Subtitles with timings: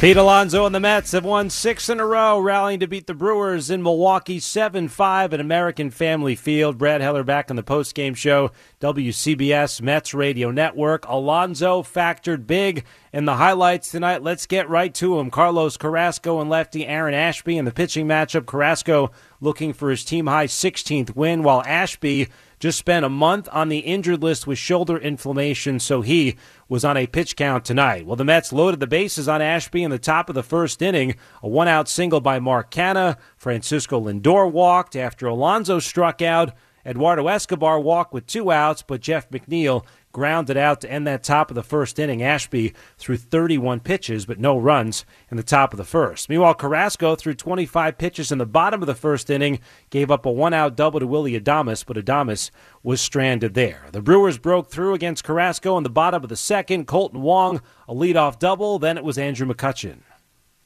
[0.00, 3.14] Pete Alonso and the Mets have won six in a row, rallying to beat the
[3.14, 6.78] Brewers in Milwaukee 7 5 at American Family Field.
[6.78, 11.04] Brad Heller back on the postgame show, WCBS Mets Radio Network.
[11.08, 14.22] Alonso factored big in the highlights tonight.
[14.22, 15.32] Let's get right to him.
[15.32, 18.46] Carlos Carrasco and lefty Aaron Ashby in the pitching matchup.
[18.46, 19.10] Carrasco
[19.40, 23.78] looking for his team high 16th win, while Ashby just spent a month on the
[23.78, 26.36] injured list with shoulder inflammation, so he
[26.68, 28.06] was on a pitch count tonight.
[28.06, 31.14] Well, the Mets loaded the bases on Ashby in the top of the first inning.
[31.42, 33.16] A one out single by Mark Canha.
[33.36, 36.52] Francisco Lindor walked after Alonso struck out.
[36.86, 39.84] Eduardo Escobar walked with two outs, but Jeff McNeil
[40.18, 42.24] grounded out to end that top of the first inning.
[42.24, 46.28] Ashby threw 31 pitches, but no runs in the top of the first.
[46.28, 49.60] Meanwhile, Carrasco threw 25 pitches in the bottom of the first inning,
[49.90, 52.50] gave up a one out double to Willie Adames, but Adames
[52.82, 53.86] was stranded there.
[53.92, 56.88] The Brewers broke through against Carrasco in the bottom of the second.
[56.88, 58.80] Kolten Wong, a leadoff double.
[58.80, 59.98] Then it was Andrew McCutchen.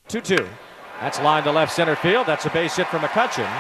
[0.08, 0.48] 2 2.
[0.98, 2.26] That's line to left center field.
[2.26, 3.50] That's a base hit for McCutchen.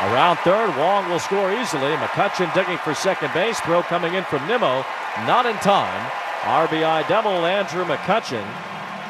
[0.00, 1.90] Around third, Wong will score easily.
[1.96, 3.58] McCutchen digging for second base.
[3.60, 4.84] Throw coming in from Nimmo.
[5.26, 6.10] Not in time.
[6.42, 8.46] RBI double, Andrew McCutchen.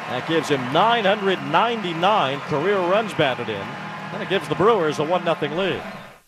[0.09, 3.67] That gives him 999 career runs batted in.
[4.13, 5.83] And it gives the Brewers a 1 0 lead.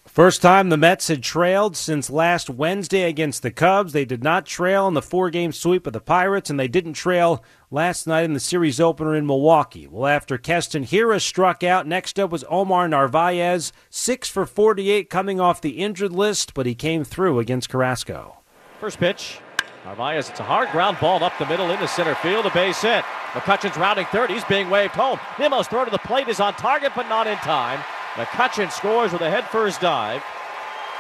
[0.06, 3.92] First time the Mets had trailed since last Wednesday against the Cubs.
[3.92, 6.94] They did not trail in the four game sweep of the Pirates, and they didn't
[6.94, 9.86] trail last night in the series opener in Milwaukee.
[9.86, 15.40] Well, after Keston Hiura struck out, next up was Omar Narvaez, 6 for 48 coming
[15.40, 18.38] off the injured list, but he came through against Carrasco.
[18.80, 19.38] First pitch.
[19.84, 23.02] Narvaez, it's a hard ground ball up the middle into center field, a base hit.
[23.32, 24.30] McCutchen's rounding third.
[24.30, 25.18] He's being waved home.
[25.38, 27.80] Nimmo's throw to the plate is on target, but not in time.
[28.14, 30.22] McCutchen scores with a head first dive.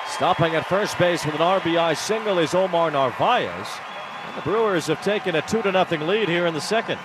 [0.08, 3.68] Stopping at first base with an RBI single is Omar Narvaez.
[4.26, 6.98] And the Brewers have taken a 2 to nothing lead here in the second.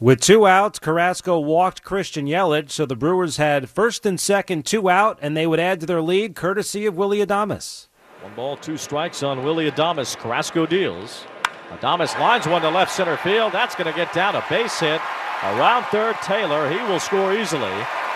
[0.00, 4.88] With two outs, Carrasco walked Christian Yelich, so the Brewers had first and second, two
[4.88, 7.88] out, and they would add to their lead courtesy of Willie Adames.
[8.22, 10.14] One ball, two strikes on Willie Adames.
[10.14, 11.24] Carrasco deals.
[11.70, 13.52] Adames lines one to left center field.
[13.52, 15.00] That's going to get down a base hit.
[15.42, 16.68] Around third, Taylor.
[16.68, 17.72] He will score easily.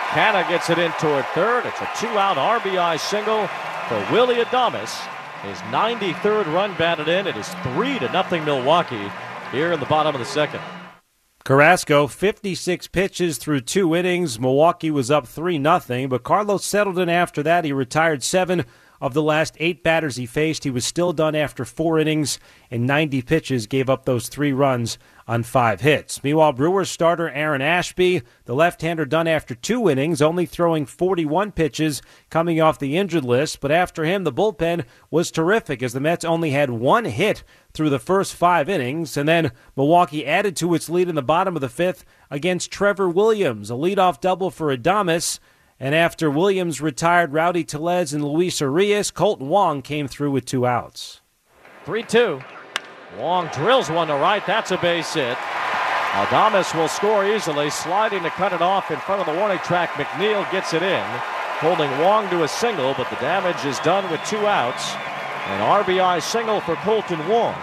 [0.09, 1.65] Canha gets it in toward third.
[1.65, 3.47] It's a two-out RBI single
[3.87, 4.95] for Willie Adames.
[5.41, 7.25] His 93rd run batted in.
[7.25, 9.11] It is three to nothing Milwaukee
[9.51, 10.61] here in the bottom of the second.
[11.43, 14.39] Carrasco, 56 pitches through two innings.
[14.39, 17.65] Milwaukee was up 3 0, but Carlos settled in after that.
[17.65, 18.65] He retired seven
[19.05, 20.63] of the last eight batters he faced.
[20.63, 22.39] He was still done after four innings
[22.71, 26.23] and 90 pitches, gave up those three runs on five hits.
[26.23, 31.51] Meanwhile, Brewers starter Aaron Ashby, the left hander, done after two innings, only throwing 41
[31.51, 32.01] pitches
[32.31, 33.59] coming off the injured list.
[33.59, 37.43] But after him, the bullpen was terrific as the Mets only had one hit
[37.73, 39.17] through the first five innings.
[39.17, 43.07] And then Milwaukee added to its lead in the bottom of the fifth against Trevor
[43.07, 45.37] Williams, a leadoff double for Adames.
[45.79, 50.65] And after Williams retired Rowdy Tellez and Luis Urias, Kolten Wong came through with two
[50.65, 51.21] outs.
[51.83, 52.39] 3 2.
[53.19, 54.45] Wong drills one to right.
[54.45, 55.37] That's a base hit.
[56.15, 59.89] Adames will score easily, sliding to cut it off in front of the warning track.
[59.91, 61.03] McNeil gets it in,
[61.59, 64.95] holding Wong to a single, but the damage is done with two outs.
[64.95, 67.55] An RBI single for Kolten Wong.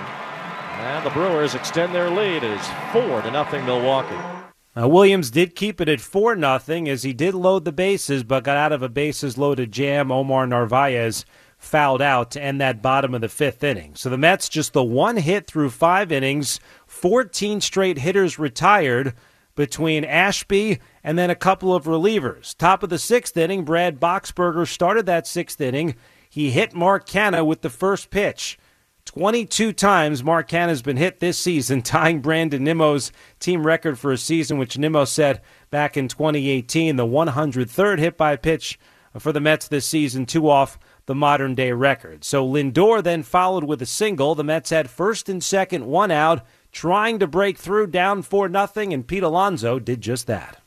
[0.81, 2.44] And the Brewers extend their lead.
[2.44, 2.60] Is
[2.92, 4.41] 4 to nothing Milwaukee.
[4.74, 8.44] Now, Williams did keep it at 4 nothing as he did load the bases, but
[8.44, 10.10] got out of a bases loaded jam.
[10.10, 11.26] Omar Narvaez
[11.58, 13.94] fouled out to end that bottom of the fifth inning.
[13.94, 19.14] So the Mets just the one hit through five innings, 14 straight hitters retired
[19.54, 22.56] between Ashby and then a couple of relievers.
[22.56, 25.94] Top of the sixth inning, Brad Boxberger started that sixth inning.
[26.28, 28.58] He hit Mark Canha with the first pitch.
[29.04, 34.12] 22 times Mark Canha has been hit this season, tying Brandon Nimmo's team record for
[34.12, 36.96] a season, which Nimmo set back in 2018.
[36.96, 38.78] The 103rd hit by pitch
[39.19, 42.25] for the Mets this season, two off the modern day record.
[42.25, 44.34] So Lindor then followed with a single.
[44.34, 48.93] The Mets had first and second, one out, trying to break through down 4 nothing,
[48.94, 50.60] and Pete Alonso did just that.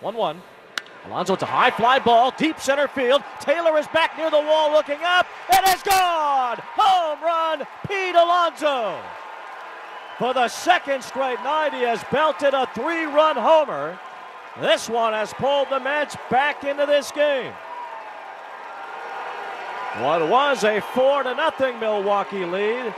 [0.00, 0.40] 1 1.
[1.06, 3.22] Alonso, it's a high fly ball, deep center field.
[3.40, 5.26] Taylor is back near the wall looking up.
[5.50, 6.55] It is gone!
[7.56, 9.00] Run, Pete Alonso!
[10.18, 13.98] For the second straight night, he has belted a three run homer.
[14.60, 17.52] This one has pulled the Mets back into this game.
[19.98, 22.94] What was a four to nothing Milwaukee lead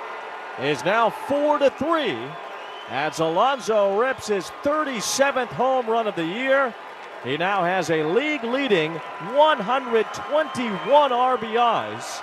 [0.61, 2.17] is now four to three
[2.89, 6.75] as Alonso rips his 37th home run of the year.
[7.25, 12.23] He now has a league leading 121 RBIs.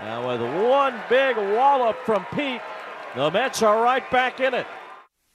[0.00, 2.60] Now, with one big wallop from Pete,
[3.14, 4.66] the Mets are right back in it.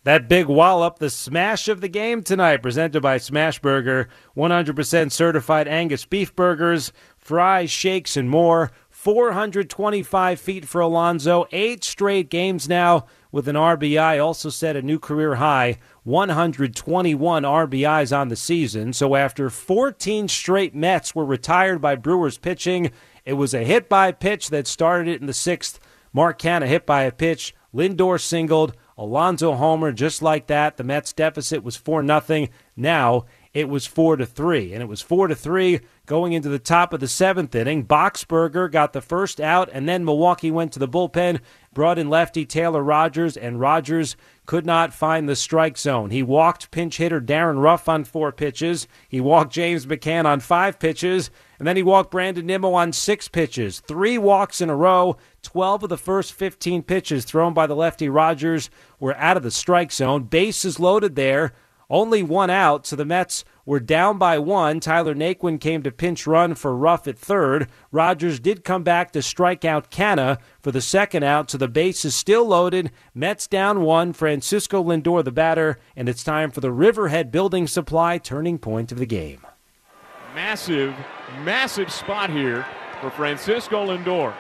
[0.03, 6.05] That big wallop, the smash of the game tonight, presented by Smashburger, 100% certified Angus
[6.05, 8.71] beef burgers, fries, shakes, and more.
[8.89, 14.21] 425 feet for Alonso, eight straight games now with an RBI.
[14.23, 18.91] Also set a new career high 121 RBIs on the season.
[18.91, 22.91] So after 14 straight Mets were retired by Brewers pitching,
[23.29, 25.79] it was a hit by pitch that started it in the sixth.
[26.11, 27.53] Mark Canha hit by a pitch.
[27.71, 28.75] Lindor singled.
[28.97, 30.77] Alonso homer just like that.
[30.77, 32.49] The Mets deficit was 4 nothing.
[32.75, 36.57] Now it was 4 to 3 and it was 4 to 3 going into the
[36.57, 37.85] top of the 7th inning.
[37.85, 41.39] Boxberger got the first out and then Milwaukee went to the bullpen,
[41.71, 44.17] brought in lefty Taylor Rogers and Rogers
[44.49, 46.09] could not find the strike zone.
[46.09, 48.87] He walked pinch hitter Darin Ruf on 4 pitches.
[49.07, 51.29] He walked James McCann on 5 pitches
[51.59, 53.79] and then he walked Brandon Nimmo on 6 pitches.
[53.81, 55.17] 3 walks in a row.
[55.43, 59.51] 12 of the first 15 pitches thrown by the lefty Rogers were out of the
[59.51, 60.23] strike zone.
[60.23, 61.53] Bases loaded there.
[61.89, 64.79] Only one out, so the Mets were down by one.
[64.79, 67.67] Tyler Naquin came to pinch run for Ruf at third.
[67.91, 72.05] Rogers did come back to strike out Canha for the second out, so the base
[72.05, 72.91] is still loaded.
[73.15, 74.13] Mets down one.
[74.13, 78.99] Francisco Lindor the batter, and it's time for the Riverhead Building Supply turning point of
[78.99, 79.45] the game.
[80.35, 80.93] Massive,
[81.43, 82.67] massive spot here
[83.01, 84.33] for Francisco Lindor.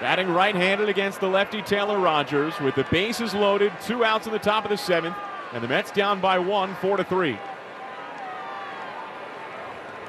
[0.00, 4.32] Batting right handed against the lefty Taylor Rogers with the bases loaded, two outs in
[4.32, 5.16] the top of the seventh,
[5.52, 7.38] and the Mets down by one, four to three.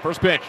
[0.01, 0.43] First pitch.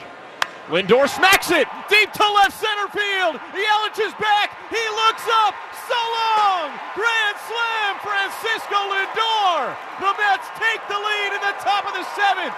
[0.68, 3.36] Lindor smacks it deep to left center field.
[3.52, 4.56] Yelich is back.
[4.70, 5.54] He looks up.
[5.84, 6.72] So long.
[6.96, 9.76] Grand slam, Francisco Lindor.
[10.00, 12.56] The Mets take the lead in the top of the seventh.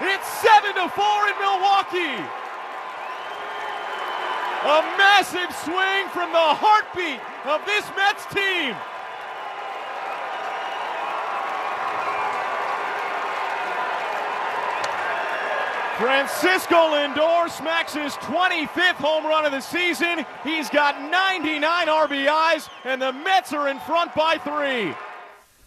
[0.00, 2.22] It's seven to four in Milwaukee.
[4.62, 8.76] A massive swing from the heartbeat of this Mets team.
[15.98, 20.26] Francisco Lindor smacks his 25th home run of the season.
[20.44, 24.94] He's got 99 RBIs, and the Mets are in front by three.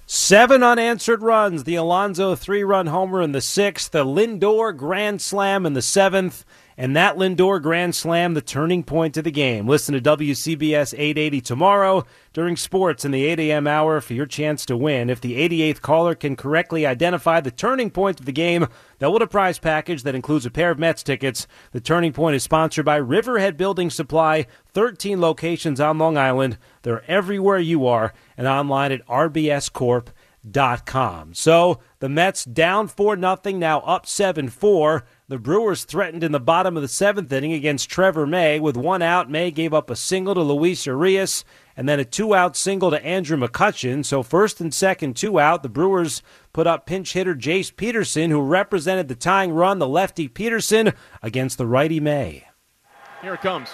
[0.05, 1.63] Seven unanswered runs.
[1.63, 6.45] The Alonso three run homer in the sixth, the Lindor grand slam in the seventh,
[6.79, 9.67] and that Lindor grand slam, the turning point of the game.
[9.67, 13.67] Listen to WCBS 880 tomorrow during sports in the 8 a.m.
[13.67, 15.09] hour for your chance to win.
[15.09, 18.67] If the 88th caller can correctly identify the turning point of the game,
[18.99, 21.47] they'll win a prize package that includes a pair of Mets tickets.
[21.71, 26.57] The turning point is sponsored by Riverhead Building Supply, 13 locations on Long Island.
[26.83, 30.13] They're everywhere you are and online at rbscorp.com.
[31.33, 35.05] So the Mets down 4 nothing, now up 7 4.
[35.27, 38.59] The Brewers threatened in the bottom of the seventh inning against Trevor May.
[38.59, 41.45] With one out, May gave up a single to Luis Urias
[41.77, 44.03] and then a two out single to Andrew McCutchen.
[44.03, 45.61] So, first and second, two out.
[45.61, 50.27] The Brewers put up pinch hitter Jace Peterson, who represented the tying run, the lefty
[50.27, 52.47] Peterson, against the righty May.
[53.21, 53.69] Here it comes.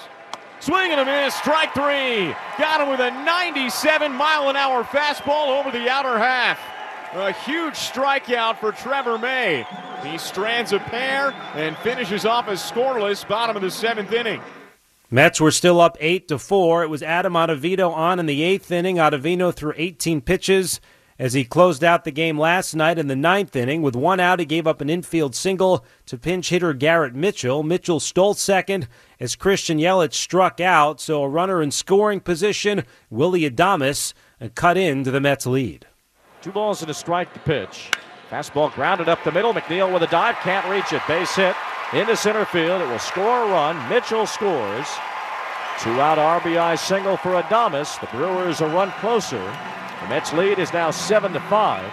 [0.60, 2.34] Swing and a miss, strike three.
[2.58, 6.60] Got him with a 97 mile an hour fastball over the outer half.
[7.14, 9.66] A huge strikeout for Trevor May.
[10.04, 14.42] He strands a pair and finishes off as scoreless bottom of the seventh inning.
[15.12, 16.84] Mets were still up eight to four.
[16.84, 18.98] It was Adam Ottavino on in the eighth inning.
[18.98, 20.82] Ottavino threw 18 pitches
[21.18, 23.82] as he closed out the game last night in the ninth inning.
[23.82, 27.64] With one out, he gave up an infield single to pinch hitter Garrett Mitchell.
[27.64, 28.88] Mitchell stole second
[29.20, 34.14] as Christian Yelich struck out, so a runner in scoring position, Willie Adames,
[34.56, 35.88] cut into the Mets' lead.
[36.42, 37.90] Two balls and a strike to pitch.
[38.30, 39.54] Fastball grounded up the middle.
[39.54, 41.02] McNeil with a dive, can't reach it.
[41.08, 41.56] Base hit
[41.94, 42.82] into center field.
[42.82, 43.90] It will score a run.
[43.90, 44.88] Mitchell scores.
[45.80, 48.00] Two out RBI single for Adames.
[48.00, 49.42] The Brewers a run closer.
[50.06, 51.92] The Mets lead is now seven to five.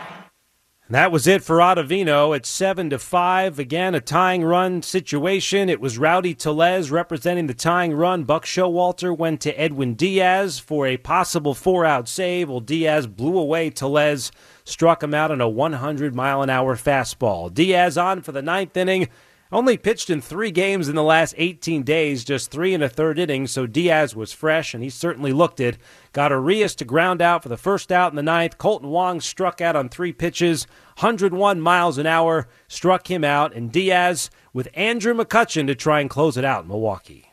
[0.90, 3.58] That was it for Ottavino at 7 to 5.
[3.58, 5.70] Again, a tying run situation.
[5.70, 8.24] It was Rowdy Tellez representing the tying run.
[8.24, 12.50] Buck Showalter went to Edwin Diaz for a possible four out save.
[12.50, 14.30] Well, Diaz blew away Tellez,
[14.64, 17.54] struck him out on a 100 mile an hour fastball.
[17.54, 19.08] Diaz on for the ninth inning.
[19.52, 23.18] Only pitched in three games in the last 18 days, just three and a third
[23.18, 25.76] innings, so Diaz was fresh, and he certainly looked it.
[26.14, 28.56] Got Urias to ground out for the first out in the ninth.
[28.56, 30.66] Kolten Wong struck out on three pitches,
[31.00, 36.08] 101 miles an hour, struck him out, and Diaz with Andrew McCutchen to try and
[36.08, 37.30] close it out in Milwaukee.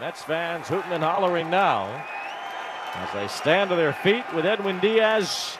[0.00, 1.84] Mets fans hooting and hollering now
[2.94, 5.58] as they stand to their feet with Edwin Diaz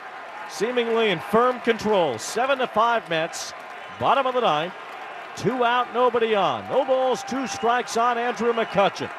[0.49, 2.17] seemingly in firm control.
[2.17, 3.53] Seven to five Mets,
[3.99, 4.73] bottom of the ninth.
[5.37, 6.67] Two out, nobody on.
[6.67, 9.11] No balls, two strikes on Andrew McCutchen.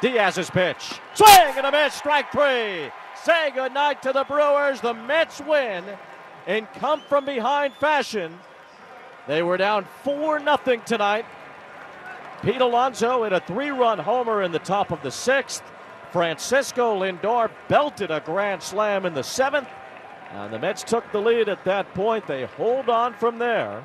[0.00, 1.00] Diaz's pitch.
[1.14, 2.90] Swing and a miss, strike three.
[3.22, 4.80] Say goodnight to the Brewers.
[4.80, 5.84] The Mets win
[6.46, 8.38] in come from behind fashion.
[9.26, 11.26] They were down 4 0 tonight.
[12.42, 15.62] Pete Alonso hit a three run homer in the top of the sixth.
[16.10, 19.68] Francisco Lindor belted a grand slam in the seventh.
[20.30, 22.26] And the Mets took the lead at that point.
[22.26, 23.84] They hold on from there.